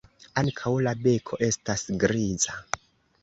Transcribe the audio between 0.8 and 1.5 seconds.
la beko